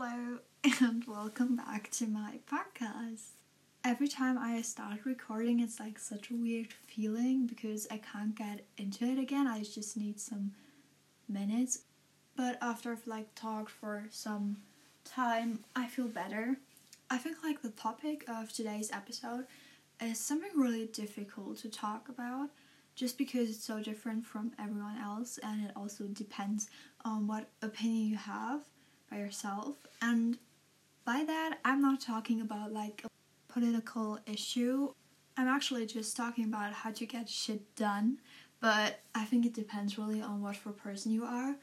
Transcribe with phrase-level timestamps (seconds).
[0.00, 0.38] Hello,
[0.80, 3.30] and welcome back to my podcast.
[3.82, 8.64] Every time I start recording, it's like such a weird feeling because I can't get
[8.76, 9.48] into it again.
[9.48, 10.52] I just need some
[11.28, 11.80] minutes.
[12.36, 14.58] But after I've like talked for some
[15.04, 16.58] time, I feel better.
[17.10, 19.46] I think like the topic of today's episode
[20.00, 22.50] is something really difficult to talk about
[22.94, 26.68] just because it's so different from everyone else and it also depends
[27.04, 28.60] on what opinion you have
[29.10, 29.76] by yourself.
[30.00, 30.38] And
[31.04, 34.92] by that, I'm not talking about like a political issue.
[35.36, 38.18] I'm actually just talking about how to get shit done.
[38.60, 41.54] But I think it depends really on what for person you are.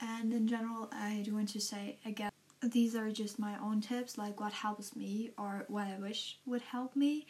[0.00, 2.30] And in general, I do want to say again,
[2.62, 6.62] these are just my own tips, like what helps me or what I wish would
[6.62, 7.26] help me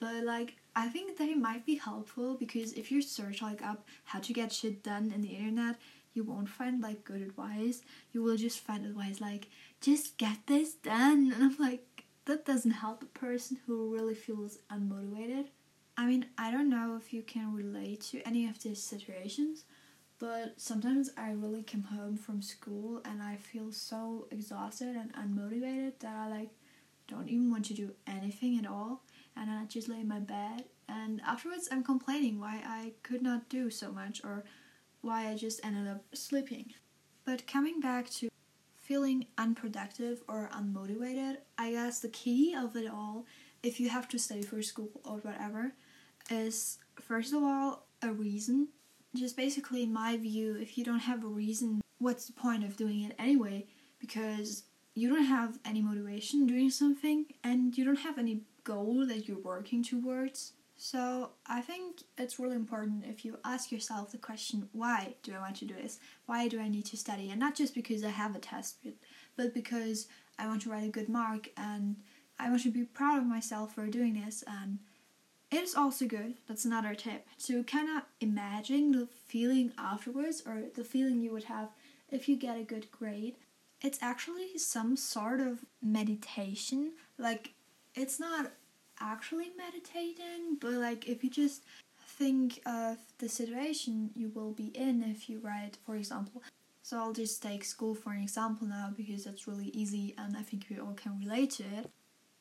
[0.00, 4.18] but like I think they might be helpful because if you search like up how
[4.20, 5.76] to get shit done in the internet,
[6.12, 7.82] you won't find like good advice.
[8.12, 9.48] You will just find advice like
[9.80, 14.58] just get this done, and I'm like that doesn't help a person who really feels
[14.70, 15.46] unmotivated.
[15.96, 19.64] I mean, I don't know if you can relate to any of these situations,
[20.18, 25.98] but sometimes I really come home from school and I feel so exhausted and unmotivated
[26.00, 26.50] that I like
[27.08, 29.02] don't even want to do anything at all
[29.36, 30.64] and I just lay in my bed.
[30.88, 34.44] And afterwards, I'm complaining why I could not do so much or
[35.00, 36.72] why I just ended up sleeping.
[37.24, 38.28] But coming back to
[38.74, 43.26] feeling unproductive or unmotivated, I guess the key of it all,
[43.62, 45.72] if you have to study for school or whatever,
[46.30, 48.68] is first of all a reason.
[49.14, 52.76] Just basically, in my view, if you don't have a reason, what's the point of
[52.76, 53.66] doing it anyway?
[53.98, 59.26] Because you don't have any motivation doing something and you don't have any goal that
[59.26, 60.52] you're working towards.
[60.82, 65.38] So I think it's really important if you ask yourself the question, why do I
[65.38, 65.98] want to do this?
[66.24, 67.28] Why do I need to study?
[67.28, 68.78] And not just because I have a test,
[69.36, 70.08] but because
[70.38, 71.96] I want to write a good mark and
[72.38, 74.42] I want to be proud of myself for doing this.
[74.46, 74.78] And
[75.50, 80.62] it is also good, that's another tip, to kind of imagine the feeling afterwards or
[80.74, 81.68] the feeling you would have
[82.10, 83.36] if you get a good grade.
[83.82, 86.92] It's actually some sort of meditation.
[87.18, 87.52] Like,
[87.94, 88.52] it's not
[89.00, 91.64] actually meditating, but like if you just
[91.98, 96.42] think of the situation you will be in if you write, for example.
[96.82, 100.42] So I'll just take school for an example now because that's really easy and I
[100.42, 101.90] think we all can relate to it.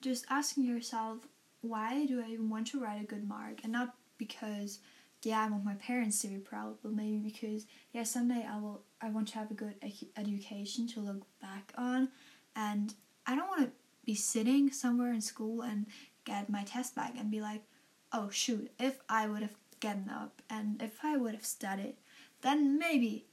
[0.02, 1.20] Just asking yourself,
[1.62, 3.60] why do I even want to write a good mark?
[3.64, 4.80] And not because
[5.24, 8.82] yeah, I want my parents to be proud, but maybe because yeah, someday I will
[9.02, 9.76] I want to have a good
[10.18, 12.10] education to look back on
[12.56, 12.94] and
[13.26, 13.72] I don't want to
[14.06, 15.86] be sitting somewhere in school and
[16.26, 17.64] get my test back and be like,
[18.12, 21.96] oh shoot, if I would have gotten up and if I would have studied,
[22.42, 23.26] then maybe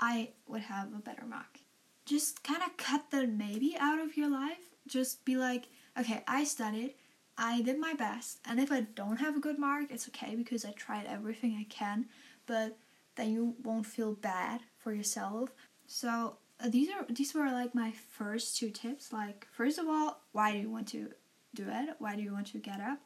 [0.00, 1.60] I would have a better mark.
[2.04, 4.58] Just kind of cut the maybe out of your life.
[4.86, 6.94] Just be like, okay, I studied,
[7.38, 10.64] I did my best, and if I don't have a good mark, it's okay because
[10.64, 12.06] I tried everything I can,
[12.46, 12.76] but
[13.16, 15.50] then you won't feel bad for yourself.
[15.86, 19.12] So uh, these are these were like my first two tips.
[19.12, 21.10] Like first of all, why do you want to
[21.54, 21.96] do it?
[21.98, 22.98] Why do you want to get up?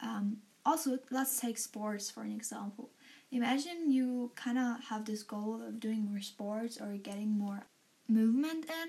[0.00, 2.90] Um, also, let's take sports for an example.
[3.30, 7.66] Imagine you kind of have this goal of doing more sports or getting more
[8.08, 8.88] movement in.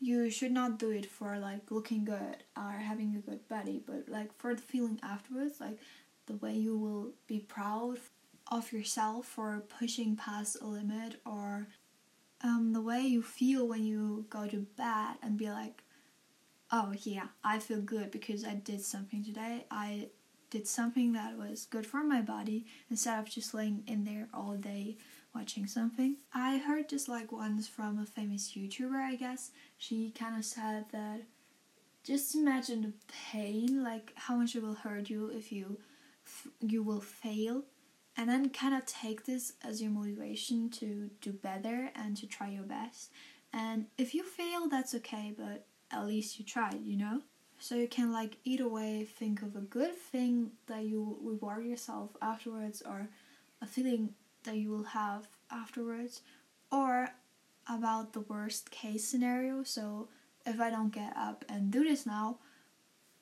[0.00, 4.08] You should not do it for like looking good or having a good body, but
[4.08, 5.78] like for the feeling afterwards, like
[6.26, 7.98] the way you will be proud
[8.50, 11.68] of yourself for pushing past a limit or
[12.42, 15.82] um, the way you feel when you go to bed and be like,
[16.72, 19.66] oh yeah, I feel good because I did something today.
[19.70, 20.08] I
[20.50, 24.56] did something that was good for my body instead of just laying in there all
[24.56, 24.96] day
[25.34, 26.16] watching something.
[26.34, 29.50] I heard just like once from a famous YouTuber, I guess.
[29.78, 31.22] She kind of said that
[32.02, 32.92] just imagine the
[33.30, 35.78] pain, like how much it will hurt you if you
[36.60, 37.64] you will fail,
[38.16, 42.48] and then kind of take this as your motivation to do better and to try
[42.48, 43.10] your best.
[43.52, 47.22] And if you fail, that's okay, but at least you tried, you know?
[47.58, 52.10] So you can like either way think of a good thing that you reward yourself
[52.22, 53.08] afterwards or
[53.60, 54.14] a feeling
[54.44, 56.22] that you will have afterwards
[56.72, 57.10] or
[57.68, 59.62] about the worst case scenario.
[59.62, 60.08] So
[60.46, 62.38] if I don't get up and do this now,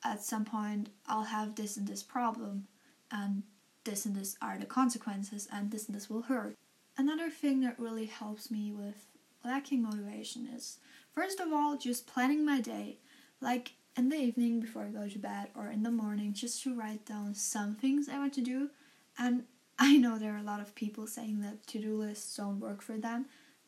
[0.05, 2.67] at some point I'll have this and this problem
[3.11, 3.43] and
[3.83, 6.55] this and this are the consequences and this and this will hurt.
[6.97, 9.05] Another thing that really helps me with
[9.43, 10.77] lacking motivation is
[11.13, 12.99] First of all, just planning my day,
[13.41, 16.75] like in the evening before I go to bed or in the morning, just to
[16.75, 18.69] write down some things I want to do.
[19.17, 19.43] And
[19.77, 22.81] I know there are a lot of people saying that to do lists don't work
[22.81, 23.25] for them,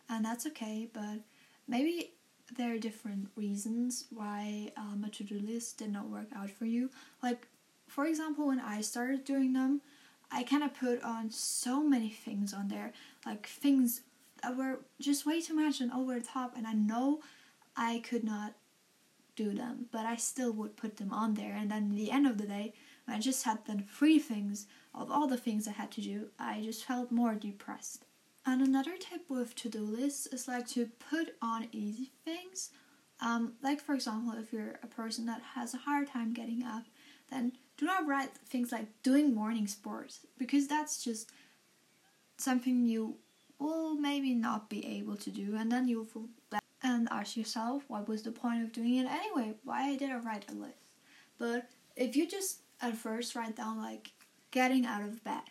[0.10, 1.20] and that's okay, but
[1.68, 2.12] maybe
[2.58, 6.90] there are different reasons why um, a to-do list did not work out for you.
[7.24, 7.48] Like,
[7.88, 9.82] for example, when I started doing them,
[10.32, 12.94] I kind of put on so many things on there,
[13.26, 14.02] like things
[14.42, 17.22] that were just way too much and over the top, and I know
[17.76, 18.54] I could not
[19.36, 21.56] do them, but I still would put them on there.
[21.56, 22.74] And then at the end of the day,
[23.06, 26.28] when I just had done three things of all the things I had to do,
[26.38, 28.06] I just felt more depressed.
[28.46, 32.72] And another tip with to do lists is like to put on easy things.
[33.20, 36.84] Um, like, for example, if you're a person that has a hard time getting up,
[37.30, 41.32] then do not write things like doing morning sports because that's just
[42.38, 43.16] something you
[43.62, 47.84] will maybe not be able to do, and then you'll feel bad and ask yourself,
[47.88, 49.54] what was the point of doing it anyway?
[49.64, 50.78] Why did I write a list?
[51.38, 54.12] But if you just at first write down like
[54.50, 55.44] getting out of bed,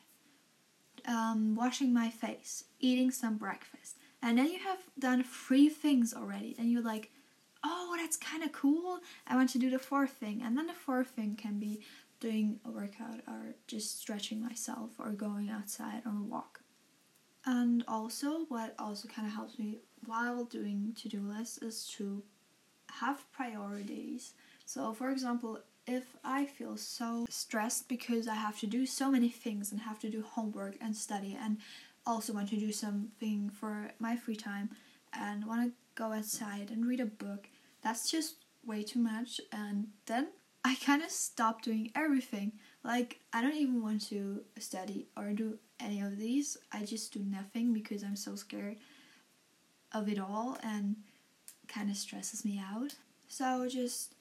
[1.07, 6.55] um, washing my face, eating some breakfast, and then you have done three things already,
[6.55, 7.11] then you're like,
[7.65, 8.99] oh, that's kind of cool.
[9.27, 11.81] I want to do the fourth thing, and then the fourth thing can be
[12.19, 16.60] doing a workout or just stretching myself or going outside on a walk.
[17.45, 22.23] And also, what also kind of helps me while doing to do lists is to
[22.91, 24.35] have priorities.
[24.67, 29.29] So, for example, if I feel so stressed because I have to do so many
[29.29, 31.59] things and have to do homework and study and
[32.07, 34.71] also want to do something for my free time
[35.13, 37.49] and want to go outside and read a book,
[37.83, 39.41] that's just way too much.
[39.53, 40.29] And then
[40.65, 42.53] I kind of stop doing everything.
[42.85, 46.59] Like, I don't even want to study or do any of these.
[46.73, 48.77] I just do nothing because I'm so scared
[49.93, 50.97] of it all and
[51.69, 52.95] kind of stresses me out.
[53.29, 54.15] So just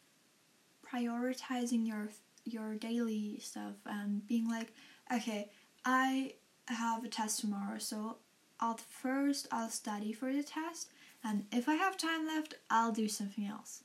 [0.85, 2.09] prioritizing your
[2.45, 4.71] your daily stuff and being like,
[5.13, 5.49] okay,
[5.85, 6.33] I
[6.67, 8.17] have a test tomorrow, so
[8.59, 10.89] I'll first I'll study for the test,
[11.23, 13.83] and if I have time left, I'll do something else.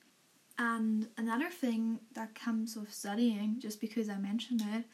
[0.58, 4.84] And another thing that comes with studying, just because I mentioned it,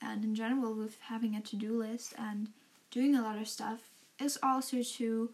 [0.00, 2.48] and in general with having a to-do list and
[2.90, 3.80] doing a lot of stuff,
[4.20, 5.30] is also to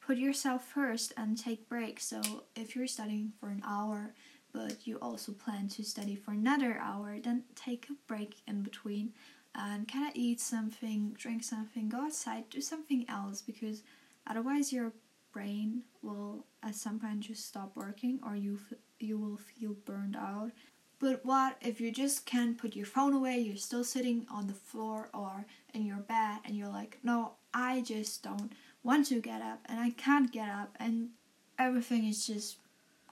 [0.00, 2.04] put yourself first and take breaks.
[2.04, 2.20] So
[2.56, 4.14] if you're studying for an hour,
[4.52, 9.12] but you also plan to study for another hour, then take a break in between
[9.54, 13.82] and kind of eat something, drink something, go outside, do something else because
[14.26, 14.92] otherwise your
[15.32, 20.16] brain will at some point just stop working or you f- you will feel burned
[20.16, 20.50] out.
[20.98, 24.52] But what if you just can't put your phone away, you're still sitting on the
[24.54, 29.40] floor or in your bed and you're like, "No, I just don't want to get
[29.42, 31.10] up and I can't get up and
[31.58, 32.58] everything is just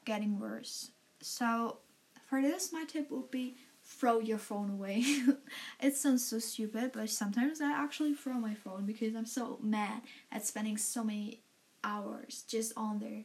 [0.05, 1.79] getting worse." So,
[2.29, 3.57] for this, my tip would be
[3.89, 5.03] throw your phone away.
[5.81, 10.03] it sounds so stupid, but sometimes I actually throw my phone because I'm so mad
[10.31, 11.41] at spending so many
[11.89, 13.25] hours just on there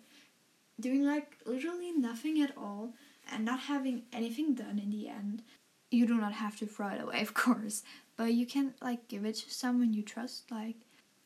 [0.80, 2.94] doing like literally nothing at all
[3.32, 5.44] and not having anything done in the end.
[5.92, 7.84] You do not have to throw it away, of course,
[8.18, 10.78] but you can like give it to someone you trust, like,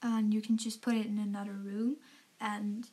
[0.02, 1.98] and you can just put it in another room
[2.40, 2.88] and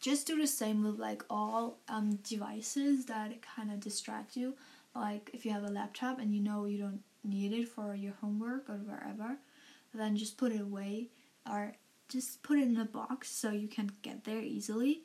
[0.00, 4.54] just do the same with like all um, devices that kind of distract you.
[4.94, 8.14] Like if you have a laptop and you know you don't need it for your
[8.20, 9.36] homework or wherever,
[9.92, 11.08] then just put it away
[11.50, 11.74] or
[12.10, 15.02] just put it in a box so you can get there easily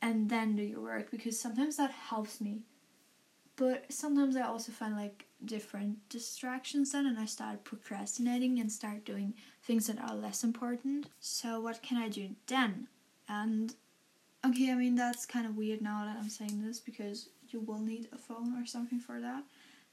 [0.00, 2.62] and then do your work because sometimes that helps me.
[3.56, 9.04] But sometimes I also find like different distractions then and I start procrastinating and start
[9.04, 11.08] doing things that are less important.
[11.20, 12.88] So what can I do then?
[13.28, 13.74] And
[14.46, 17.80] Okay, I mean that's kind of weird now that I'm saying this because you will
[17.80, 19.42] need a phone or something for that.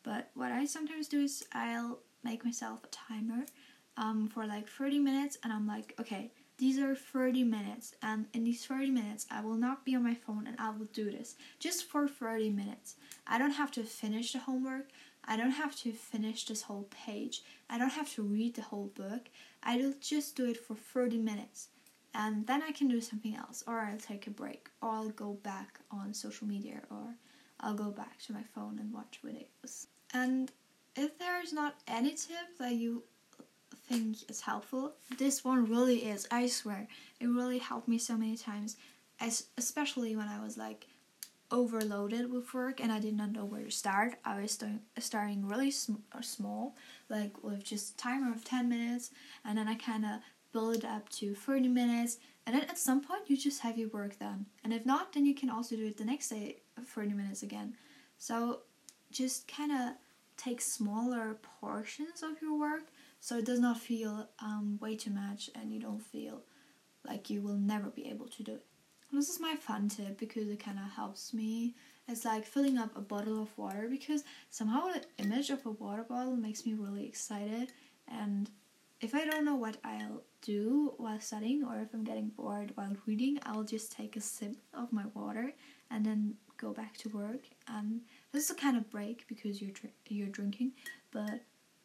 [0.04, 3.46] But what I sometimes do is I'll make myself a timer
[3.98, 6.32] um, for like 30 minutes and I'm like, okay,
[6.64, 10.16] these are 30 minutes and in these 30 minutes I will not be on my
[10.16, 12.96] phone and I will do this just for 30 minutes.
[13.28, 14.88] I don't have to finish the homework.
[15.26, 17.42] I don't have to finish this whole page.
[17.70, 19.28] I don't have to read the whole book.
[19.62, 21.68] I'll just do it for 30 minutes
[22.14, 25.34] and then I can do something else, or I'll take a break, or I'll go
[25.44, 27.16] back on social media, or
[27.60, 29.88] I'll go back to my phone and watch videos.
[30.14, 30.52] And
[30.96, 33.04] if there's not any tip that you
[33.94, 36.28] think is helpful, this one really is.
[36.32, 36.88] I swear,
[37.20, 38.78] it really helped me so many times,
[39.20, 40.88] as especially when I was like
[41.52, 44.16] overloaded with work and I did not know where to start.
[44.26, 46.76] I was starting, starting really sm- uh, small,
[47.10, 49.12] like with just timer of 10 minutes,
[49.46, 50.22] and then I kind of
[50.52, 53.90] build it up to 30 minutes, and then at some point you just have your
[53.90, 54.46] work done.
[54.64, 57.44] And if not, then you can also do it the next day, uh, 30 minutes
[57.44, 57.76] again.
[58.18, 58.62] So
[59.12, 59.94] just kind of
[60.38, 62.88] take smaller portions of your work
[63.24, 66.42] so it does not feel um, way too much and you don't feel
[67.08, 68.66] like you will never be able to do it.
[69.14, 71.74] this is my fun tip because it kind of helps me.
[72.10, 76.04] It's like filling up a bottle of water because somehow the image of a water
[76.04, 77.72] bottle makes me really excited.
[78.10, 78.50] And
[79.00, 82.98] if I don't know what I'll do while studying or if I'm getting bored while
[83.06, 85.54] reading, I'll just take a sip of my water
[85.90, 87.44] and then go back to work.
[87.70, 88.02] And
[88.34, 89.72] this is a kind of break because you're
[90.10, 90.74] you're drinking,
[91.12, 91.40] but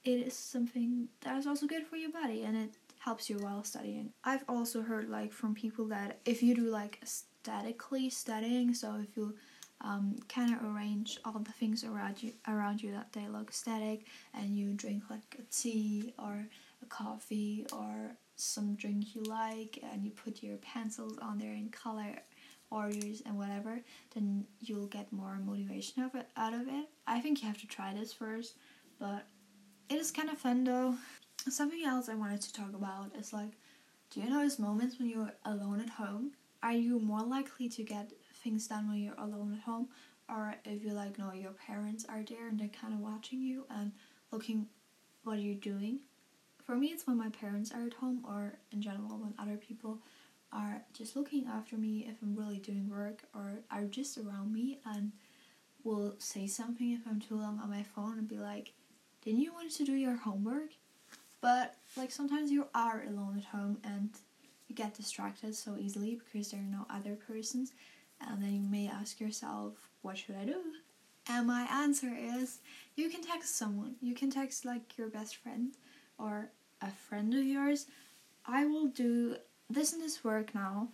[0.05, 3.65] it is something that is also good for your body and it helps you while
[3.65, 4.13] studying.
[4.25, 9.17] I've also heard like from people that if you do like statically studying, so if
[9.17, 9.35] you
[9.81, 14.07] um, kind of arrange all the things around you around you that they look static,
[14.35, 16.47] and you drink like a tea or
[16.83, 21.69] a coffee or some drink you like, and you put your pencils on there in
[21.71, 22.17] color
[22.71, 23.81] orders and whatever,
[24.15, 26.87] then you'll get more motivation of it out of it.
[27.07, 28.57] I think you have to try this first,
[28.99, 29.27] but
[29.89, 30.95] it is kind of fun though.
[31.49, 33.53] Something else I wanted to talk about is like,
[34.11, 36.33] do you notice moments when you're alone at home?
[36.63, 39.89] Are you more likely to get things done when you're alone at home,
[40.29, 43.65] or if you like know your parents are there and they're kind of watching you
[43.71, 43.93] and
[44.31, 44.67] looking
[45.25, 46.01] what are you're doing?
[46.65, 50.01] For me, it's when my parents are at home, or in general when other people
[50.53, 54.81] are just looking after me if I'm really doing work, or are just around me
[54.85, 55.13] and
[55.85, 58.73] will say something if I'm too long on my phone and be like,
[59.29, 60.71] didn't you want to do your homework?
[61.43, 64.09] But like sometimes you are alone at home and
[64.69, 67.73] you get distracted so easily because there are no other persons
[68.27, 70.57] and then you may ask yourself, what should I do?
[71.29, 72.61] And my answer is
[72.97, 73.97] you can text someone.
[74.01, 75.75] You can text like your best friend
[76.19, 76.49] or
[76.81, 77.85] a friend of yours.
[78.47, 79.37] I will do
[79.69, 80.89] this and this work now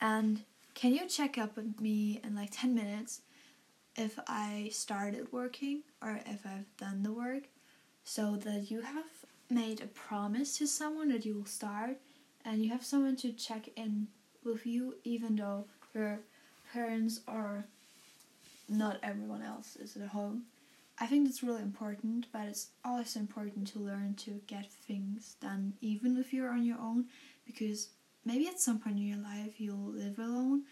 [0.00, 0.40] and
[0.72, 3.20] can you check up with me in like 10 minutes
[3.94, 7.42] if I started working or if I've done the work?
[8.04, 9.06] So that you have
[9.50, 11.96] made a promise to someone that you will start
[12.44, 14.06] and you have someone to check in
[14.44, 16.20] with you even though your
[16.72, 17.64] parents or
[18.68, 20.42] not everyone else is at home.
[20.98, 25.74] I think that's really important, but it's also important to learn to get things done
[25.80, 27.06] even if you're on your own
[27.46, 27.88] because
[28.24, 30.62] maybe at some point in your life you'll live alone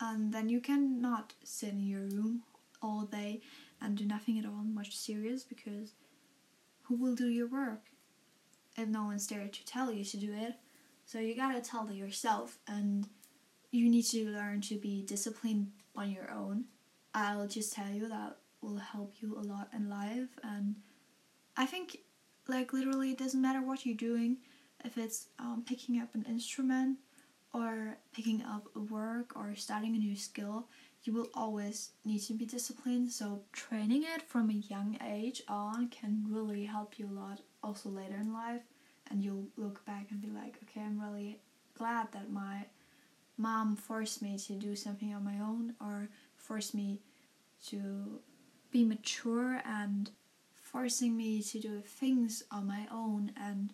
[0.00, 2.42] and then you cannot sit in your room
[2.80, 3.40] all day
[3.80, 5.92] and do nothing at all much serious because
[6.92, 7.86] who will do your work
[8.76, 10.54] if no one's there to tell you to do it.
[11.06, 13.08] So you gotta tell it yourself, and
[13.70, 16.64] you need to learn to be disciplined on your own.
[17.14, 20.76] I'll just tell you that will help you a lot in life, and
[21.56, 21.98] I think,
[22.48, 24.38] like, literally, it doesn't matter what you're doing,
[24.84, 26.98] if it's um, picking up an instrument
[27.52, 30.68] or picking up work or starting a new skill,
[31.04, 33.10] you will always need to be disciplined.
[33.10, 37.88] So training it from a young age on can really help you a lot also
[37.88, 38.62] later in life
[39.10, 41.40] and you'll look back and be like, okay, I'm really
[41.76, 42.66] glad that my
[43.36, 47.00] mom forced me to do something on my own or forced me
[47.66, 48.20] to
[48.70, 50.10] be mature and
[50.54, 53.72] forcing me to do things on my own and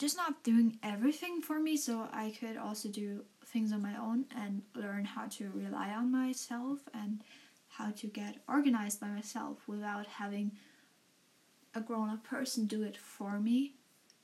[0.00, 4.24] just not doing everything for me so I could also do things on my own
[4.34, 7.22] and learn how to rely on myself and
[7.68, 10.52] how to get organized by myself without having
[11.74, 13.74] a grown up person do it for me.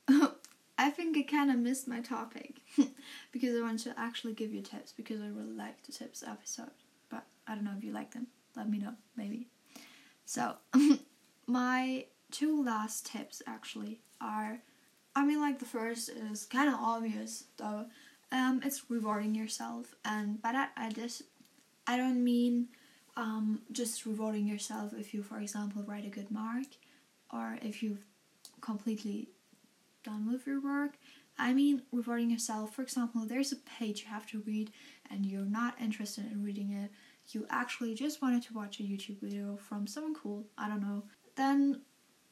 [0.79, 2.55] I think I kind of missed my topic
[3.31, 6.71] because I want to actually give you tips because I really like the tips episode.
[7.09, 8.27] But I don't know if you like them.
[8.55, 9.47] Let me know, maybe.
[10.25, 10.55] So,
[11.47, 14.59] my two last tips actually are
[15.17, 17.87] I mean, like, the first is kind of obvious though
[18.31, 21.23] um, it's rewarding yourself, and by that I just
[21.87, 22.67] I don't mean
[23.15, 26.67] um, just rewarding yourself if you, for example, write a good mark,
[27.33, 28.05] or if you've
[28.61, 29.29] completely
[30.03, 30.91] done with your work.
[31.39, 32.75] I mean rewarding yourself.
[32.75, 34.69] For example, there's a page you have to read,
[35.09, 36.91] and you're not interested in reading it.
[37.29, 40.45] You actually just wanted to watch a YouTube video from someone cool.
[40.59, 41.05] I don't know.
[41.35, 41.81] Then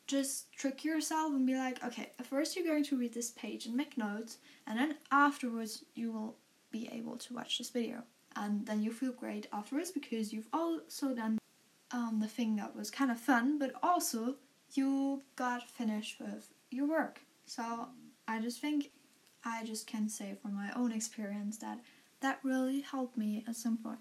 [0.08, 3.76] just trick yourself and be like, okay, first you're going to read this page and
[3.76, 6.36] make notes, and then afterwards you will
[6.72, 8.04] be able to watch this video.
[8.36, 11.38] And then you feel great afterwards because you've also done
[11.92, 14.36] um, the thing that was kind of fun, but also
[14.74, 17.22] you got finished with your work.
[17.46, 17.88] So
[18.28, 18.92] I just think
[19.44, 21.80] I just can say from my own experience that
[22.22, 24.00] that really helped me at some point.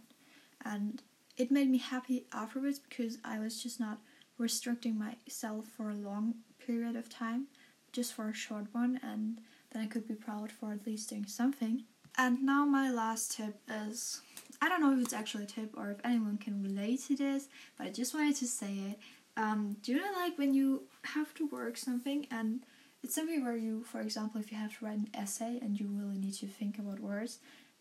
[0.64, 1.02] And
[1.36, 3.98] it made me happy afterwards because I was just not
[4.38, 7.46] restricting myself for a long period of time,
[7.92, 11.26] just for a short one, and then I could be proud for at least doing
[11.26, 11.84] something.
[12.16, 14.20] And now, my last tip is
[14.62, 17.48] I don't know if it's actually a tip or if anyone can relate to this,
[17.76, 18.98] but I just wanted to say it.
[19.36, 22.60] Um, do you know, like when you have to work something and
[23.02, 25.88] it's something where you, for example, if you have to write an essay and you
[25.88, 27.38] really need to think about words,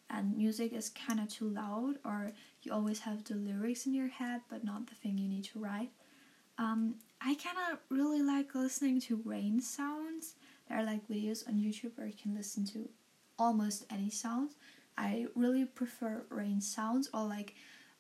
[0.10, 2.32] and music is kind of too loud, or
[2.64, 5.60] you always have the lyrics in your head but not the thing you need to
[5.60, 5.92] write.
[6.58, 10.36] Um, I kind of really like listening to rain sounds.
[10.68, 12.90] There are like videos on YouTube where you can listen to
[13.40, 14.56] almost any sounds.
[14.98, 17.56] I really prefer rain sounds or like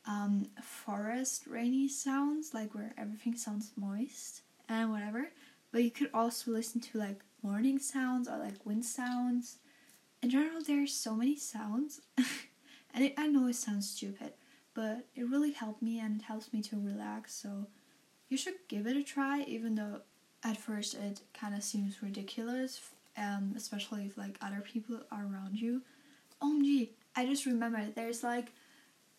[0.05, 5.29] um, forest rainy sounds, like where everything sounds moist and whatever.
[5.72, 9.57] But you could also listen to like morning sounds or like wind sounds.
[10.22, 12.00] In general, there's so many sounds,
[12.93, 14.33] and it, I know it sounds stupid,
[14.74, 17.33] but it really helped me and it helps me to relax.
[17.33, 17.67] So
[18.33, 20.01] you should give it a try, even though
[20.43, 22.81] at first it kind of seems ridiculous,
[23.15, 25.83] um, especially if like other people are around you.
[26.41, 28.51] OMG, I just remember there's like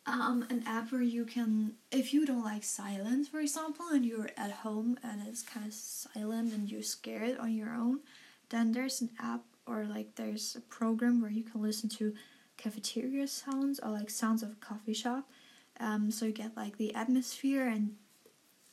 [0.04, 4.30] um, an app where you can, if you don't like silence, for example, and you're
[4.36, 8.00] at home and it's kind of silent and you're scared on your own,
[8.48, 12.12] then there's an app or like there's a program where you can listen to
[12.56, 15.30] cafeteria sounds or like sounds of a coffee shop.
[15.78, 17.94] Um, so you get like the atmosphere and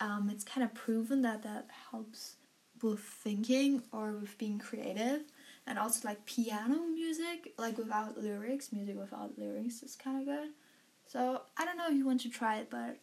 [0.01, 2.35] um, it's kind of proven that that helps
[2.81, 5.21] with thinking or with being creative.
[5.67, 10.49] And also like piano music like without lyrics music without lyrics is kind of good.
[11.05, 12.97] So i don't know if you want to try it but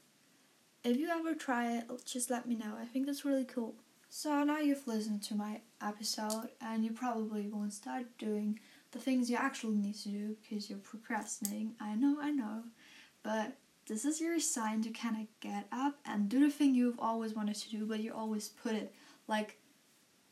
[0.83, 2.75] if you ever try it just let me know.
[2.81, 3.75] I think that's really cool.
[4.11, 8.59] So now you've listened to my episode and you probably won't start doing
[8.91, 11.75] the things you actually need to do because you're procrastinating.
[11.81, 12.65] I know i know.
[13.23, 13.57] But
[13.89, 17.35] this is your sign to kind of get up and do the thing you've always
[17.35, 18.95] wanted to do but you always put it
[19.27, 19.59] like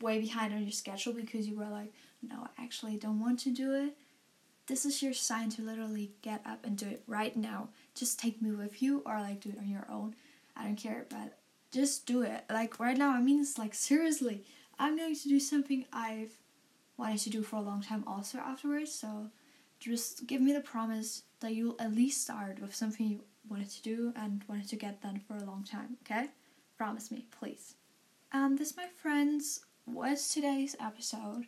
[0.01, 3.51] way behind on your schedule because you were like, no, I actually don't want to
[3.51, 3.97] do it.
[4.67, 7.69] This is your sign to literally get up and do it right now.
[7.95, 10.17] Just take me with you or like do it on your own.
[10.57, 11.39] I don't care, but
[11.71, 12.45] just do it.
[12.51, 14.45] Like right now, I mean, it's like seriously,
[14.79, 16.33] I'm going to do something I've
[16.97, 18.93] wanted to do for a long time also afterwards.
[18.93, 19.31] So
[19.79, 23.83] just give me the promise that you'll at least start with something you wanted to
[23.83, 26.29] do and wanted to get done for a long time, okay?
[26.77, 27.75] Promise me, please.
[28.33, 31.47] And this, my friends, was today's episode.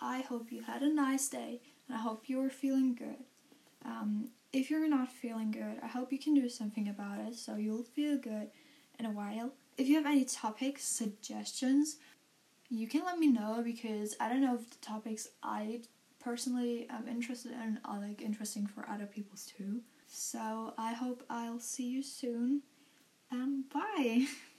[0.00, 3.24] I hope you had a nice day and I hope you are feeling good.
[3.84, 7.56] Um, if you're not feeling good, I hope you can do something about it so
[7.56, 8.50] you'll feel good
[8.98, 9.52] in a while.
[9.76, 11.96] If you have any topics, suggestions,
[12.68, 15.80] you can let me know because I don't know if the topics I
[16.20, 19.80] personally am interested in are like interesting for other people too.
[20.10, 22.62] So I hope I'll see you soon
[23.30, 24.26] and bye.